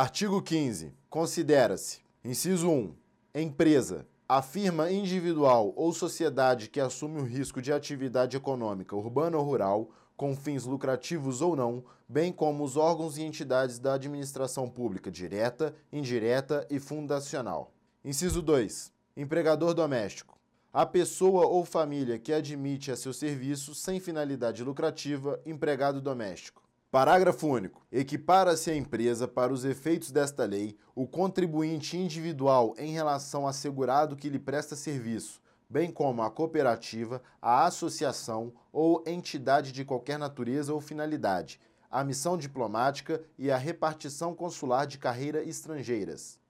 Artigo 0.00 0.40
15. 0.40 0.94
Considera-se: 1.10 1.98
inciso 2.24 2.70
1. 2.70 2.94
Empresa. 3.34 4.06
A 4.28 4.40
firma 4.40 4.92
individual 4.92 5.72
ou 5.74 5.92
sociedade 5.92 6.70
que 6.70 6.78
assume 6.78 7.20
o 7.20 7.24
risco 7.24 7.60
de 7.60 7.72
atividade 7.72 8.36
econômica 8.36 8.94
urbana 8.94 9.36
ou 9.36 9.42
rural, 9.42 9.90
com 10.16 10.36
fins 10.36 10.64
lucrativos 10.64 11.42
ou 11.42 11.56
não, 11.56 11.82
bem 12.08 12.30
como 12.30 12.62
os 12.62 12.76
órgãos 12.76 13.18
e 13.18 13.22
entidades 13.22 13.80
da 13.80 13.94
administração 13.94 14.70
pública 14.70 15.10
direta, 15.10 15.74
indireta 15.92 16.64
e 16.70 16.78
fundacional. 16.78 17.72
Inciso 18.04 18.40
2. 18.40 18.92
Empregador 19.16 19.74
doméstico. 19.74 20.38
A 20.72 20.86
pessoa 20.86 21.44
ou 21.48 21.64
família 21.64 22.20
que 22.20 22.32
admite 22.32 22.92
a 22.92 22.96
seu 22.96 23.12
serviço 23.12 23.74
sem 23.74 23.98
finalidade 23.98 24.62
lucrativa 24.62 25.40
empregado 25.44 26.00
doméstico. 26.00 26.67
Parágrafo 26.90 27.46
único. 27.46 27.86
Equipara-se 27.92 28.70
a 28.70 28.74
empresa 28.74 29.28
para 29.28 29.52
os 29.52 29.62
efeitos 29.62 30.10
desta 30.10 30.46
lei 30.46 30.74
o 30.94 31.06
contribuinte 31.06 31.98
individual 31.98 32.74
em 32.78 32.92
relação 32.92 33.46
ao 33.46 33.52
segurado 33.52 34.16
que 34.16 34.30
lhe 34.30 34.38
presta 34.38 34.74
serviço, 34.74 35.42
bem 35.68 35.90
como 35.90 36.22
a 36.22 36.30
cooperativa, 36.30 37.22
a 37.42 37.66
associação 37.66 38.54
ou 38.72 39.04
entidade 39.06 39.70
de 39.70 39.84
qualquer 39.84 40.18
natureza 40.18 40.72
ou 40.72 40.80
finalidade, 40.80 41.60
a 41.90 42.02
missão 42.02 42.38
diplomática 42.38 43.22
e 43.38 43.50
a 43.50 43.58
repartição 43.58 44.34
consular 44.34 44.86
de 44.86 44.96
carreira 44.96 45.44
estrangeiras. 45.44 46.40